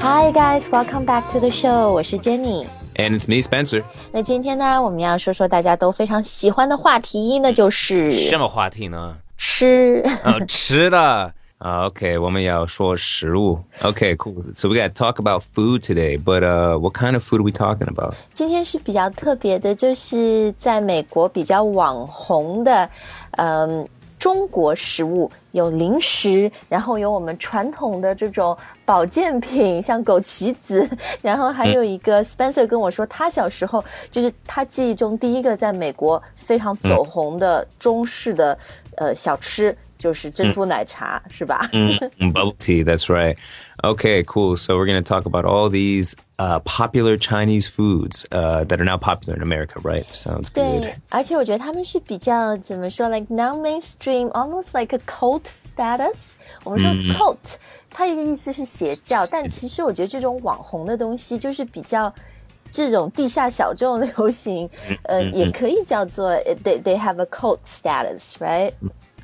[0.00, 2.66] Hi guys, welcome back to the show，我是 Jenny。
[2.95, 3.83] And it's me, Spencer.
[4.11, 9.15] 那今天呢，我们要说说大家都非常喜欢的话题，那就是什么话题呢？
[9.37, 10.03] 吃。
[10.23, 11.33] 哦，吃的。
[11.59, 13.59] Uh, okay, 我们要说食物.
[13.81, 14.41] Okay, cool.
[14.53, 17.43] So we got to talk about food today, but uh, what kind of food are
[17.43, 18.13] we talking about?
[18.33, 22.89] 今天是比较特别的，就是在美国比较网红的，
[23.31, 23.87] 嗯。
[24.24, 30.88] 中国食物有零食，然后有我们传统的这种保健品，像枸杞子，
[31.20, 38.58] 然后还有一个 Spencer 跟我说，他小时候就是他记忆中第一个在美国非常走红的中式的、
[38.96, 41.69] 呃小吃，就是珍珠奶茶，是吧？
[41.71, 43.35] Mm, bubble tea, that's right.
[43.83, 44.55] Okay, cool.
[44.55, 48.85] So we're going to talk about all these uh, popular Chinese foods uh, that are
[48.85, 50.05] now popular in America, right?
[50.13, 50.81] Sounds good.
[50.81, 56.33] 对，而且我觉得他们是比较怎么说，like non-mainstream, almost like a cult status。
[56.63, 57.37] 我们说 cult，、
[57.89, 62.13] 它一个意思是邪教，但其实我觉得这种网红的东西就是比较。
[62.71, 64.69] 这种地下小众流行，
[65.05, 66.31] 呃，也可以叫做
[66.63, 68.71] they they have a cult status, right?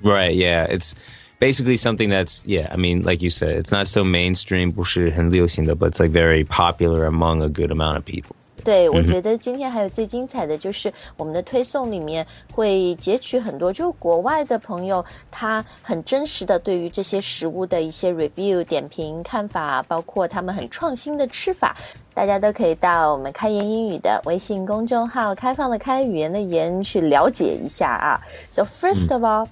[0.03, 0.65] Right, yeah.
[0.65, 0.93] It's
[1.39, 5.91] basically something that's, yeah, I mean, like you said, it's not so mainstream, 不是很流行的, but
[5.91, 8.35] it's like very popular among a good amount of people.
[8.63, 21.77] 对，我觉得今天还有最精彩的就是我们的推送里面会截取很多，就国外的朋友他很真实的对于这些食物的一些 review 点评看法，包括他们很创新的吃法，
[22.15, 28.19] 大家都可以到我们开言英语的微信公众号“开放的开语言的言”去了解一下啊。
[28.49, 29.47] So first of all,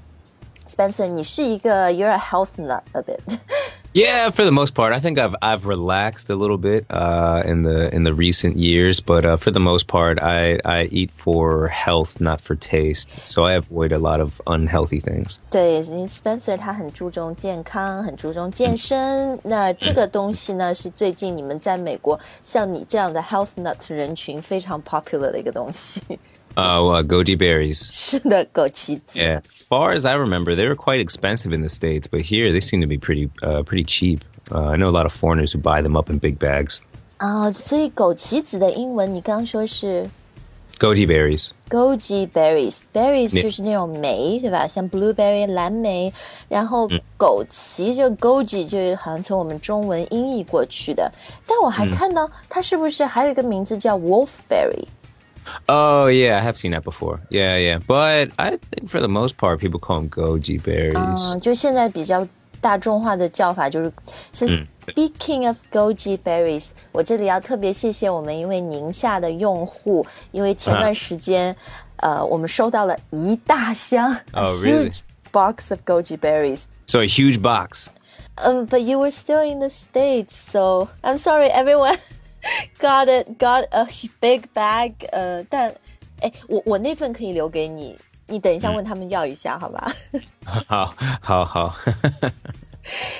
[0.67, 3.37] Spencer，你是一个 you're a health nut a bit。
[3.95, 7.61] Yeah, for the most part, I think I've I've relaxed a little bit uh, in
[7.61, 11.67] the in the recent years, but uh, for the most part, I I eat for
[11.67, 13.19] health, not for taste.
[13.23, 15.37] So I avoid a lot of unhealthy things.
[15.51, 19.37] 对，Spencer 他很注重健康，很注重健身。
[19.43, 26.01] 那这个东西呢，是最近你们在美国像你这样的 health nut 人群非常 popular 的一个东西。
[26.57, 27.89] Uh, well, goji berries.
[27.91, 29.17] 是的，枸杞子。
[29.19, 32.61] Yeah, far as I remember, they were quite expensive in the states, but here they
[32.61, 34.19] seem to be pretty uh, pretty cheap.
[34.51, 36.79] Uh, I know a lot of foreigners who buy them up in big bags.
[37.17, 40.07] 啊、所以枸杞子的英文你刚刚说是
[40.77, 41.51] Goji berries.
[41.69, 43.41] goji berries，berries Yeah.
[43.41, 44.67] 就是那种莓，对吧？
[44.67, 46.13] 像 blueberry 蓝莓，
[46.49, 46.87] 然后
[47.17, 51.09] 枸杞这个 goji 就好像从我们中文音译过去的。
[51.47, 54.85] 但我还看到它是不是还有一个名字叫 wolfberry？
[55.67, 57.19] Oh yeah, I have seen that before.
[57.29, 61.35] Yeah, yeah, but I think for the most part, people call them goji berries.
[61.35, 62.25] 嗯，就现在比较
[62.61, 63.83] 大众化的叫法就
[64.31, 71.55] 是，是 Speaking of goji berries，我这里要特别谢谢我们一位宁夏的用户，因为前段时间，
[71.97, 74.91] 呃，我们收到了一大箱 Oh, a really?
[74.91, 74.99] huge
[75.31, 76.63] box of goji berries。
[76.87, 77.87] So a huge box.
[78.37, 81.97] Um, but you were still in the States, so I'm sorry, everyone
[82.79, 83.85] got it, got a
[84.19, 84.93] big bag.
[85.11, 85.73] 呃，但，
[86.21, 87.97] 哎，我我那份可以留给你，
[88.27, 89.93] 你等一下问他们要一下，好吧？
[90.67, 90.89] How
[91.21, 91.71] how how?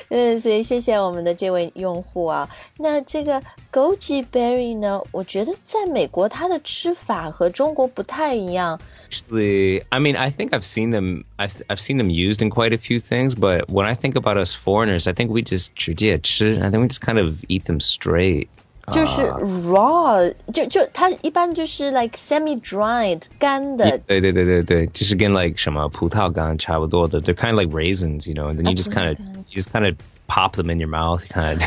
[0.09, 2.50] 嗯，所以谢谢我们的这位用户啊。
[2.80, 8.78] 那这个 枸杞 berry 呢，我觉得在美国它的吃法和中国不太一样。
[9.09, 11.24] Actually, I mean, I think I've seen them.
[11.38, 13.36] I've I've seen them used in quite a few things.
[13.36, 16.88] But when I think about us foreigners, I think we just 直接吃 I think we
[16.88, 18.48] just kind of eat them straight.
[18.91, 19.22] 就是
[19.71, 27.21] raw，、就就它一般就是 like semi dried 干的，对对对对对，就是跟 like 什么葡萄干差不多的。
[27.21, 29.19] They're kind of like raisins, you know, and then you just kind of
[29.50, 29.94] you just kind of
[30.26, 31.62] pop them in your mouth, kind of.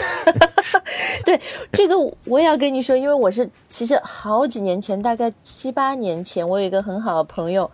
[1.26, 1.40] 对，
[1.72, 1.96] 这个
[2.26, 7.70] 我也要跟你说，因为我是其实好几年前，大概七八年前，我有一个很好的朋友，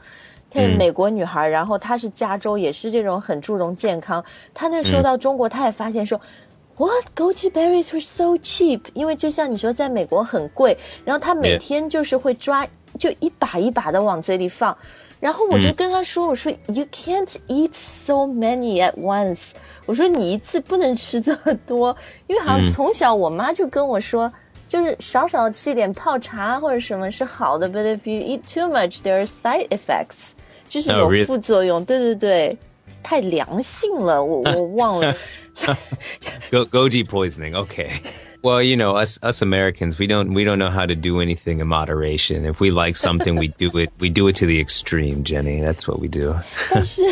[0.49, 4.23] 她是美国女孩，然后她是加州，也是这种很注重健康。
[4.53, 6.19] 她那时候到中国，她也发现说。
[6.76, 8.80] What goji berries were so cheap？
[8.94, 11.58] 因为就像你说，在美国很贵，然后她每 Yeah.
[11.58, 12.66] 天就是会抓，
[12.98, 14.76] 就一把一把的往嘴里放。
[15.20, 19.50] 然后我就跟她说：“我说 You can't eat so many at once。”
[19.86, 21.96] 我说你一次不能吃这么多，
[22.26, 24.32] 因为好像从小我妈就跟我说，
[24.68, 30.30] 就是少少吃一点泡茶或者什么是好的，but if you eat too much, there are side effects，
[30.68, 31.26] 就是 Oh, 有 really?
[31.26, 31.84] 副作用。
[31.84, 32.58] 对对对，
[33.02, 35.14] 太良性了，我我忘了。
[36.50, 37.54] Go, goji poisoning.
[37.54, 38.00] Okay.
[38.42, 41.60] Well, you know, us us Americans, we don't we don't know how to do anything
[41.60, 42.44] in moderation.
[42.44, 45.60] If we like something, we do it we do it to the extreme, Jenny.
[45.60, 46.36] That's what we do.
[46.70, 47.02] 但是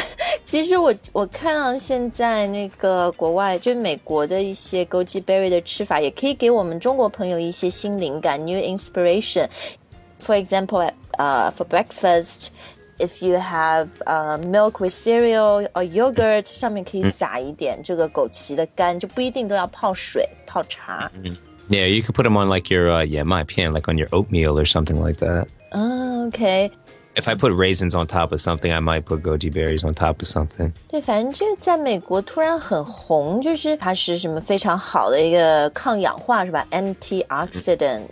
[0.44, 12.48] 其实我我看到现在那个国外，就美国的一些枸杞 berry 的吃法，也可以给我们中国朋友一些新灵感 （new inspiration）。For example, uh, for breakfast,
[12.98, 21.10] if you have uh, milk with cereal or yogurt，上面可以撒一点这个枸杞的干，就不一定都要泡水泡茶。
[21.69, 24.08] Yeah, you could put them on like your uh, yeah, my pan, like on your
[24.10, 25.46] oatmeal or something like that.
[25.70, 26.70] 嗯，OK，
[27.14, 30.20] If I put raisins on top of something, I might put goji berries on top
[30.20, 30.72] of something.
[30.88, 36.64] 对，反正这个在美国突然很红，就是它是什么非常好的一个抗氧化是吧？
[36.70, 38.02] antioxidant。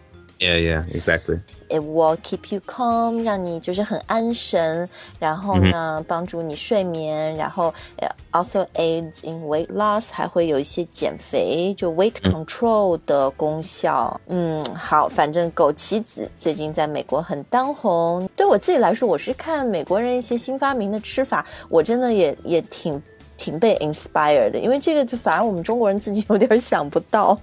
[0.43, 1.41] Yeah, yeah, exactly.
[1.69, 4.89] It will keep you calm，让你就是很安神，
[5.19, 14.19] 然后呢，帮助你睡眠，然后呃 also aids in weight loss，还会有一些减肥就 weight control 的功效。
[14.29, 18.31] 嗯，好，反正枸杞子最近在美国很当红。
[18.37, 23.03] 对我自己来说，我是看美国人一些新发明的吃法，我真的也也挺
[23.37, 27.37] 挺被 inspired 的，因为这个就反而我们中国人自己有点想不到。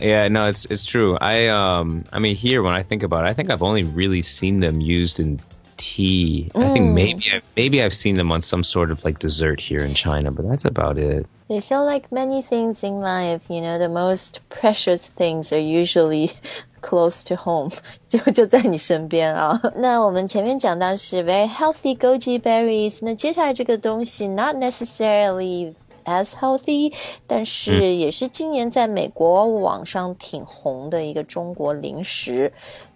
[0.00, 1.16] Yeah, no, it's it's true.
[1.20, 4.22] I um I mean here when I think about it, I think I've only really
[4.22, 5.38] seen them used in
[5.76, 6.50] tea.
[6.54, 9.84] I think maybe I, maybe I've seen them on some sort of like dessert here
[9.84, 11.26] in China, but that's about it.
[11.48, 16.30] They sound like many things in life, you know, the most precious things are usually
[16.80, 17.70] close to home，
[18.08, 19.60] 就就在你身边啊。
[19.76, 25.74] 那我们前面讲到是 very healthy goji berries，那接下来这个东西 not necessarily
[26.05, 26.93] as healthy，
[27.27, 32.51] 但是也是今年在美国网上挺红的一个中国零食。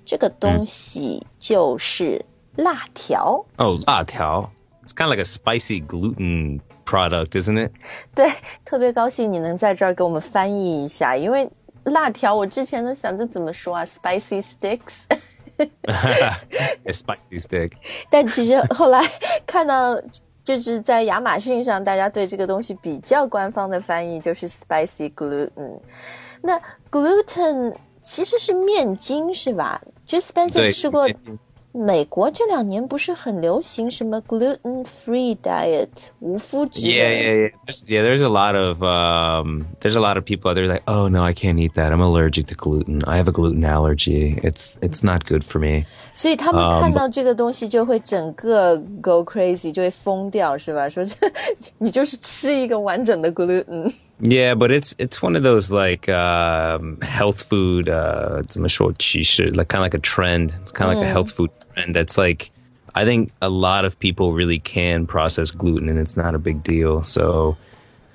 [0.06, 2.26] 这个东西就是
[2.58, 3.46] 辣条。
[3.56, 4.50] Oh, la tiao.
[4.84, 7.72] It's kind of like a spicy gluten product, isn't it?
[8.14, 8.34] 对，
[8.66, 11.50] 特别高兴你能在这儿给我们翻译一下，因为
[11.86, 15.68] 辣条我之前都想着怎么说啊，spicy sticks，A
[16.92, 17.72] spicy stick.
[18.10, 19.02] 但其实后来
[19.46, 19.98] 看到。
[20.44, 25.80] 就是在亚马逊上，大家对这个东西比较官方的翻译就是 spicy gluten。
[26.42, 26.60] 那
[26.92, 29.82] gluten 其实是面筋是吧？
[30.06, 31.08] 就 Spencer 吃过，
[31.73, 35.89] 美国这两年不是很流行什么 gluten free diet
[36.19, 37.51] 无麸质的 Yeah, yeah, yeah.
[37.67, 40.83] There's, yeah, there's a lot of um, there's a lot of people out there like,
[40.87, 41.93] oh no, I can't eat that.
[41.93, 43.01] I'm allergic to gluten.
[43.07, 44.41] I have a gluten allergy.
[44.43, 45.85] It's it's not good for me.
[46.15, 50.89] 所以他们看到这个东西就会整个 go crazy，就会疯掉，是吧？
[50.89, 51.15] 说这
[51.77, 53.93] 你就是吃一个完整的 gluten。
[54.21, 59.79] Yeah, but it's it's one of those like um, health food, uh, 怎么说趋势, like kind
[59.79, 60.53] of like a trend.
[60.63, 61.95] It's kind of like a health food trend.
[61.95, 62.51] That's like,
[62.97, 66.65] I think a lot of people really can process gluten, and it's not a big
[66.65, 67.03] deal.
[67.05, 67.57] So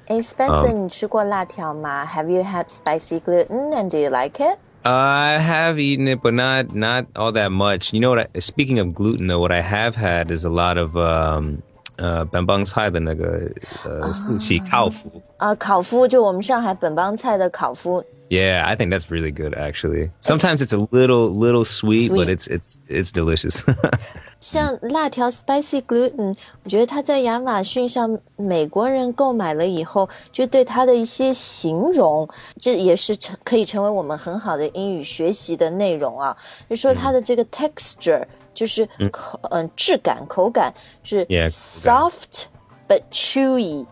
[0.07, 2.05] 哎，Spencer，、你吃过辣条吗？
[2.05, 4.57] Have you had spicy gluten and do you like it？
[4.83, 7.93] I have eaten it, but not not all that much.
[7.93, 8.29] You know what?
[8.35, 11.63] I, speaking of gluten, though, what I have had is a lot of um,
[11.97, 13.49] uh, 本帮菜的那个
[13.85, 15.05] 呃四喜烤麸。
[15.37, 20.09] 啊，烤麸就我们上海本帮菜的烤麸， Yeah, I think that's really good actually.
[20.21, 22.37] Sometimes it's a little little sweet, but Sweet.
[22.37, 23.63] it's it's it's delicious.
[24.39, 36.35] 像辣条 spicy gluten，我觉得它在亚马逊上，美国人购买了以后，就对它的一些形容，这也是成可以成为我们很好的英语学习的内容啊。
[36.69, 38.25] 就说它的这个 texture，
[38.57, 40.73] 就是口嗯、质感口感
[41.03, 42.45] 是 Yeah，口感 soft
[42.87, 43.85] but chewy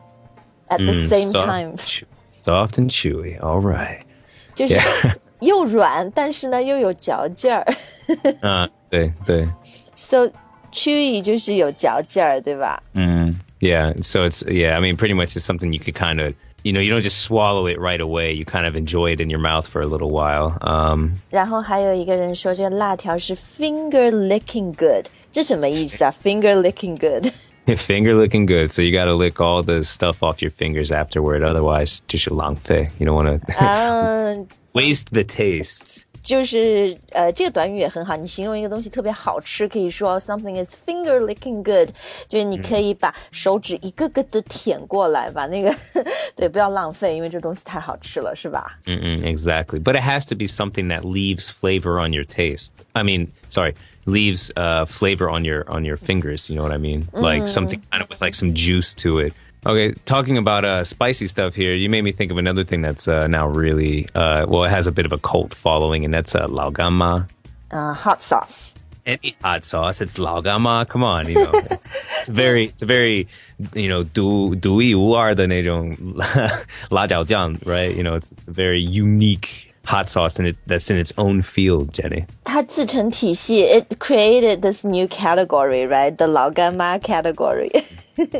[0.69, 1.75] at the same Soft- time，
[2.43, 3.39] soft and chewy.
[3.39, 4.01] All right.
[4.55, 5.15] 就是 Yeah.
[5.41, 7.65] 又软，但是呢又有嚼劲儿。
[8.41, 9.47] Uh, 对对
[9.95, 10.29] so
[10.71, 12.81] chewy 就是有嚼劲儿，对吧？
[13.59, 14.01] Yeah.
[14.03, 14.75] So it's yeah.
[14.75, 16.33] I mean, pretty much it's something you could kind of
[16.65, 18.33] you know you don't just swallow it right away.
[18.33, 20.57] You kind of enjoy it in your mouth for a little while.
[20.61, 26.11] Um, 然后还有一个人说，这个辣条是 finger licking good，这什么意思啊？
[26.11, 27.31] finger licking good，
[27.67, 31.41] finger looking good, so you got to lick all the stuff off your fingers afterward.
[31.43, 32.89] Otherwise, 就是浪费.
[32.99, 36.03] You don't want to 嗯， waste the taste.
[36.25, 38.15] 就是呃，这个短语也很好。
[38.15, 41.89] 你形容一个东西特别好吃，可以说 something is finger licking good，
[42.27, 45.75] 就是你可以把手指一个个的舔过来，把那个
[46.35, 48.77] 对，不要浪费，因为这东西太好吃了，是吧？
[48.85, 49.81] Mm-mm, exactly.
[49.81, 52.71] But it has to be something that leaves flavor on your taste.
[52.93, 53.73] I mean, sorry,
[54.05, 56.49] leaves uh, flavor on your on your fingers.
[56.49, 57.07] You know what I mean?
[57.13, 59.33] Like something kind of with like some juice to it.
[59.65, 63.07] Okay, talking about uh, spicy stuff here, you made me think of another thing that's
[63.07, 66.33] uh, now really uh, well, it has a bit of a cult following, and that's
[66.33, 67.27] uh, lao gamma.
[67.69, 68.73] 嗯、h o t sauce。
[69.05, 70.01] any hot sauce.
[70.01, 70.87] It's laogama.
[70.87, 73.27] Come on, you know, it's, it's very, it's a very,
[73.73, 75.95] you know, 独独一无二的那种
[76.89, 77.95] 辣椒酱, right?
[77.95, 81.91] You know, it's a very unique hot sauce and it that's in its own field,
[81.91, 82.25] Jenny.
[82.43, 86.15] 它自成体系，it created this new category, right?
[86.15, 87.71] The 老干妈 category.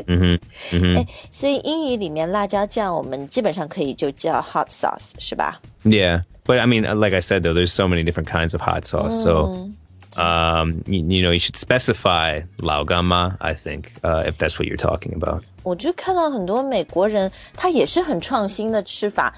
[0.06, 0.40] 嗯哼，
[0.72, 0.96] 嗯哼。
[0.96, 5.60] 哎，所以英语里面辣椒酱我们基本上可以就叫 hot sauce，是吧？
[5.84, 8.84] Yeah, but I mean, like I said though, there's so many different kinds of hot
[8.84, 9.22] sauce.
[9.22, 9.70] So,
[10.16, 13.36] um, you, you know, you should specify laogama.
[13.40, 15.42] I think uh, if that's what you're talking about.
[15.64, 19.32] 我就看到很多美国人，他也是很创新的吃法，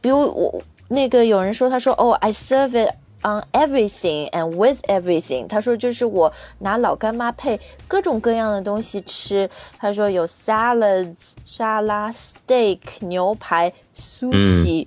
[0.00, 5.48] 比如我那个有人说，他说哦，I serve it on everything and with everything。
[5.48, 9.48] 他说就是我拿老干妈配各种各样的东西吃。
[9.78, 14.86] 他说有 salads 沙拉、steak 牛排、sushi、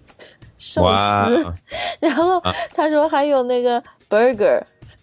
[0.58, 1.54] 寿司，哇
[2.00, 2.42] 然后
[2.74, 4.62] 他说还有那个 burger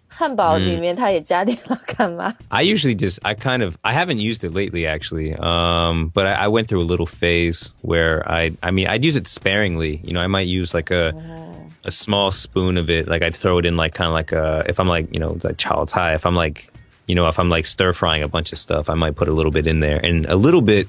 [0.08, 2.34] 汉堡里面他也加点老干妈。
[2.48, 5.34] I usually just, I kind of, I haven't used it lately actually.
[5.34, 9.14] Um, but I, I went through a little phase where I, I mean, I'd use
[9.14, 10.00] it sparingly.
[10.02, 11.12] You know, I might use like a,
[11.83, 13.07] a small spoon of it.
[13.07, 15.37] Like I'd throw it in like kind of like a, if I'm like, you know,
[15.43, 16.71] like chao tai, if I'm like,
[17.07, 19.33] you know, if I'm like stir frying a bunch of stuff, I might put a
[19.33, 20.87] little bit in there and a little bit,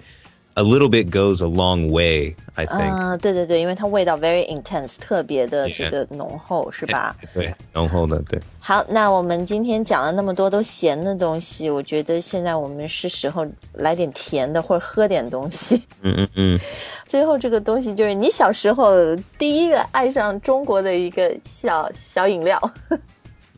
[0.56, 2.92] a little bit goes a long way, I think.
[2.92, 7.16] 嗯，对对对，因为它味道 very intense，特别的这 Yeah 个浓厚，是吧？
[7.34, 8.40] 对，浓厚的，对。
[8.60, 15.82] 好，那我们今天讲了那么多都咸的东西，我觉得现在我们是时候来点甜的，或者喝点东西。
[16.02, 16.60] 嗯嗯嗯。
[17.06, 22.60] 最后这个东西就是你小时候第一个爱上中国的一个小小饮料，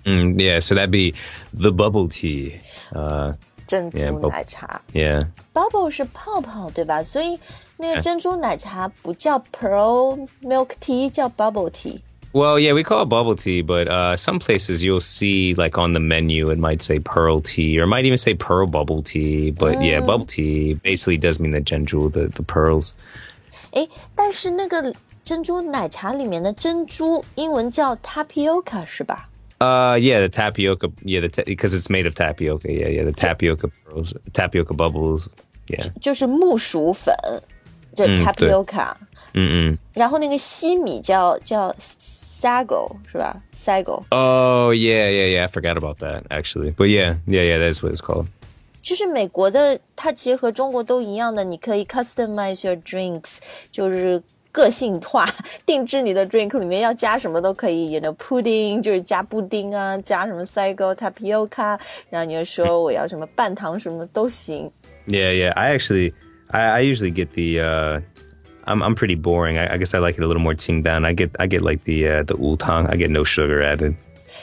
[0.06, 1.14] Mm, yeah, so that'd be
[1.54, 2.54] the bubble tea.
[2.94, 3.34] Uh,
[3.68, 4.82] 珍珠 Yeah, bub- 奶茶。
[4.94, 5.28] yeah.
[5.54, 7.04] Bubble 是泡泡，对吧？
[7.04, 7.40] 所以
[7.78, 12.00] 那个珍珠奶茶不叫 Pearl Milk Tea，叫 Bubble Tea。
[12.32, 15.94] Well, yeah, we call it bubble tea, but uh, some places you'll see, like on
[15.94, 19.50] the menu, it might say pearl tea, or it might even say pearl bubble tea.
[19.50, 22.92] But yeah, bubble tea basically does mean the genjul, the, the pearls.
[23.72, 24.94] 诶，但是那个
[25.24, 29.28] 珍珠奶茶里面的珍珠，英文叫 tapioca 是吧？
[29.64, 32.72] Uh, yeah, the tapioca, yeah, the because it's made of tapioca.
[32.72, 35.28] Yeah, yeah, the tapioca pearls, tapioca bubbles.
[35.68, 35.86] Yeah.
[36.00, 37.14] 就是木薯粉，
[37.94, 38.94] 就嗯 tapioca。
[39.34, 39.78] Mm-mm.
[39.94, 43.42] 然后那个西米叫叫 sago 是吧？
[43.54, 45.44] sago Oh, yeah, yeah, yeah.
[45.44, 46.72] I forgot about that actually.
[46.72, 48.28] But yeah, yeah, yeah, that's what it's called.
[48.82, 53.38] 就是美国的，它其实和中国都一样的，你可以 customize your drinks，
[53.72, 55.28] 就是 个性化
[55.66, 61.80] 定制你的 drink 里面要加什么都可以，you know pudding 就是加布丁啊，加什么 sago tapioca，
[62.10, 64.72] 然后你就说我要什么半糖什么都行。
[65.08, 65.54] Yeah, yeah.
[65.54, 66.14] I actually,
[66.48, 67.62] I, I usually get the.
[67.62, 68.02] Uh,
[68.66, 69.58] I'm I'm pretty boring.
[69.58, 71.04] I, I guess I like it a little more ting down.
[71.04, 72.88] I get I get like the uh, the ultang.
[72.88, 73.96] I get no sugar added.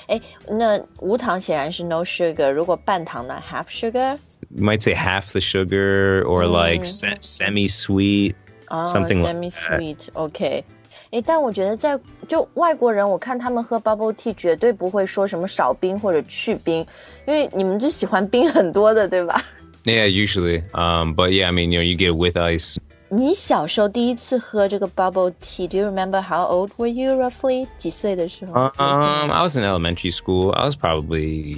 [0.08, 4.18] 哎，那无糖显然是 no sugar，如果半糖呢 half sugar。
[4.50, 8.34] You might say half the sugar or like se- semi sweet,
[8.70, 9.78] 哦 something like semi that.
[9.78, 10.64] sweet，OK、
[11.10, 16.84] 诶，但我觉得在就外国人，我看他们喝 bubble tea 绝对不会说什么少冰或者去冰，
[17.26, 19.42] 因为你们就喜欢冰很多的，对吧？
[19.84, 20.62] Yeah, usually.
[20.72, 22.76] Um, but yeah, I mean, you know, you get it with ice.
[23.08, 27.68] 你小时候第一次喝这个 bubble tea，Do you remember how old were you roughly？
[27.78, 28.52] 几岁的时候？
[28.78, 30.50] Um, I was in elementary school.
[30.50, 31.56] I was probably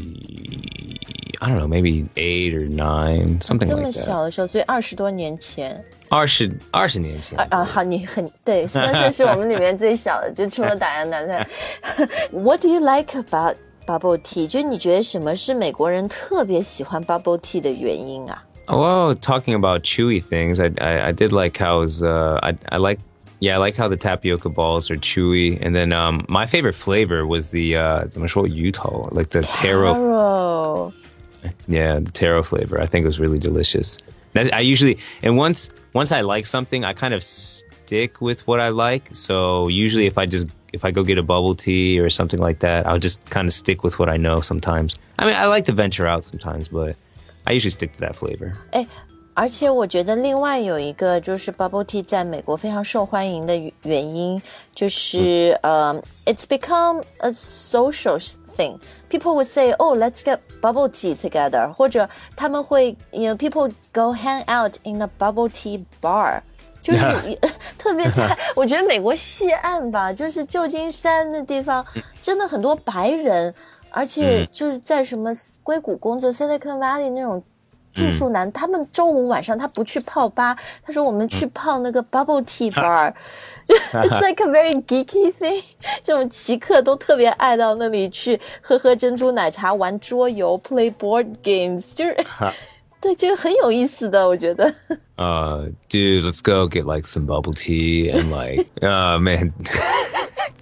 [1.40, 4.04] I don't know, maybe eight or nine, something 这么 like that.
[4.04, 5.82] 小的时候，所以二十多年前。
[6.12, 7.38] 二十二十年前。
[7.38, 11.46] 啊啊，好，你很对，那这是我们里面最小的，就除了打样男赛。
[12.32, 14.46] What do you like about bubble tea？
[14.46, 18.44] 就是你觉得什么是美国人特别喜欢 bubble tea 的原因啊？
[18.66, 22.76] Well, talking about chewy things, I, I, I did like how it's, uh, I, I
[22.76, 23.00] like,
[23.40, 25.58] yeah, I like how the tapioca balls are chewy.
[25.62, 30.92] And then, um, my favorite flavor was the, uh, 怎么说芋头, like the taro, Taro
[31.66, 32.78] yeah, the taro flavor.
[32.78, 33.96] I think it was really delicious.
[34.35, 38.69] I usually, and once, once I like something, I kind of stick with what I
[38.69, 39.09] like.
[39.13, 42.59] So usually if I just, if I go get a bubble tea or something like
[42.59, 44.95] that, I'll just kind of stick with what I know sometimes.
[45.19, 46.95] I mean, I like to venture out sometimes, but
[47.45, 48.53] I usually stick to that flavor.
[48.71, 48.87] 哎，
[49.33, 54.41] 而且我觉得另外有一个就是 bubble tea 在美国非常受欢迎的原因，
[54.75, 58.19] 就是呃、i t s become a social
[58.55, 58.77] thing.
[59.09, 64.75] People would say, "Oh, let's get bubble tea together." 或者他们会，you know, people go hang out
[64.83, 66.41] in a bubble tea bar.
[66.81, 66.99] 就是
[67.77, 71.83] 特别在，我觉得美国西岸吧，就是旧金山的地方，
[72.21, 73.53] 真的很多白人，
[73.89, 75.31] 而且就是在什么
[75.63, 77.41] 硅谷工作 Silicon Valley 那种
[77.93, 83.13] 技术男，他们周五晚上他不去泡吧，他说我们去泡那个 bubble tea bar。
[83.67, 85.63] It's like a very geeky thing。
[86.01, 92.17] 这种奇客都特别爱到那里去喝喝珍珠奶茶、玩桌游、play board games，就是
[92.99, 94.73] 对，就是很有意思的，我觉得。
[95.15, 99.53] Uh, dude, let's go get like some bubble tea and like, oh man.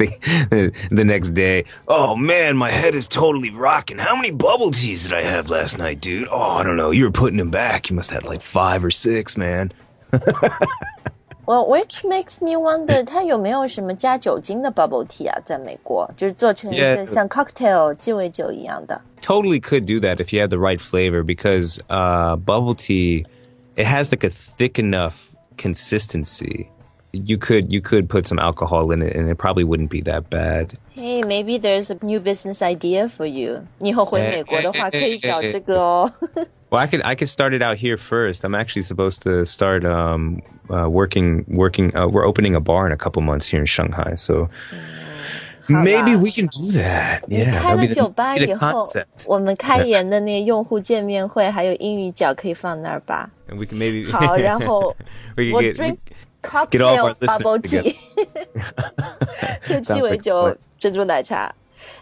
[0.00, 3.98] the, the next day, oh man, my head is totally rocking.
[3.98, 6.28] How many bubble teas did I have last night, dude?
[6.30, 6.90] Oh, I don't know.
[6.90, 7.90] You were putting them back.
[7.90, 9.72] You must have had like five or six, man.
[11.46, 15.38] Well, which makes me wonder，它有没有什么加酒精的 bubble tea 啊？
[15.44, 19.00] 在美国，就是做成一个像 cocktail 鸡尾酒一样的。
[19.22, 23.24] Totally could do that if you had the right flavor because uh, bubble tea,
[23.76, 26.66] it has like a thick enough consistency.
[27.13, 30.29] you could you could put some alcohol in it and it probably wouldn't be that
[30.29, 30.73] bad.
[30.93, 33.67] Hey, maybe there's a new business idea for you.
[33.81, 35.59] Eh, eh, eh,
[36.69, 38.43] well, I could I could start it out here first.
[38.43, 41.95] I'm actually supposed to start um, uh, working working.
[41.95, 44.49] Uh, we're opening a bar in a couple months here in Shanghai, so.
[44.71, 45.83] Mm.
[45.83, 47.23] Maybe we can do that.
[47.29, 48.81] Yeah, 开了酒吧以后，
[49.25, 53.29] 我们开言的那个用户见面会，还有英语角可以放那儿吧。
[53.47, 54.93] And we can maybe 好，然后
[55.37, 55.97] 我 drink
[56.41, 57.95] cocktail double tea
[59.61, 61.53] 喝鸡尾酒珍珠奶茶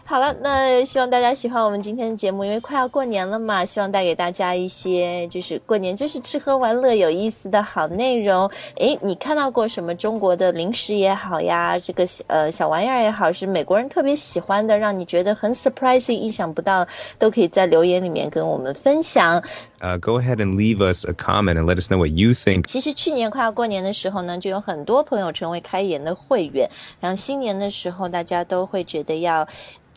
[0.04, 8.50] 好了，那希望大家喜欢我们今天的节目，因为快要过年了嘛，希望带给大家一些就是过年就是吃喝玩乐有意思的好内容。
[8.76, 16.86] 诶，你看到过什么中国的零食也好呀，这个呃小玩意儿也好，是美国人特别喜欢的，让你觉得很 surprising、意想不到，
[17.18, 19.40] 都可以在留言里面跟我们分享。
[19.80, 22.66] uh, go ahead and leave us a comment and let us know what you think.
[22.66, 26.68] 其实去年快要过年的时候呢，就有很多朋友成为开言的会员，
[27.00, 29.46] 然后新年的时候，大家都会觉得要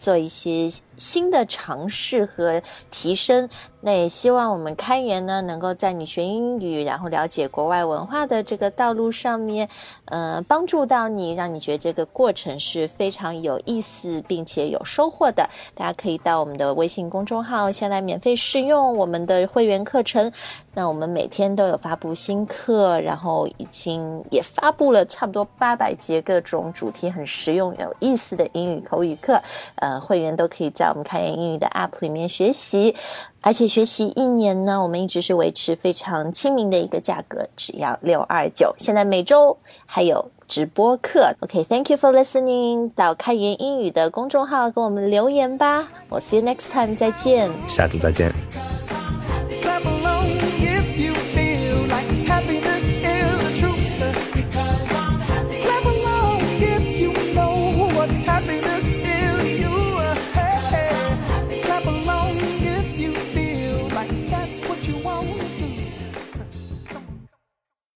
[0.03, 0.69] 做一些
[1.03, 3.50] 新的尝试和提升。
[3.86, 9.67] 那也希望我们开源呢，能够在你学英语，然后了解国外文化的这个道路上面，
[10.05, 15.50] 呃，帮助到你，让你觉得这个过程是非常有意思，并且有收获的。
[15.75, 20.31] 大家可以到我们的微信公众号，现在免费试用我们的会员课程。
[20.75, 29.39] 那我们每天都有发布新课，然后已经也发布了差不多八百节各种主题很实用、有意思的英语口语课。
[29.75, 32.95] 呃，会员都可以在我们开言英语的 App 里面学习。
[33.41, 38.74] 而且学习一年呢，我们一直是维持非常亲民的一个价格，只要六二九。
[38.77, 41.35] 现在每周还有直播课。
[41.41, 42.91] OK，Thank、you for listening。
[42.96, 45.89] 到开言英语的公众号给我们留言吧。
[46.07, 47.51] 我 see you next time，再见。
[47.68, 48.31] 下次再见。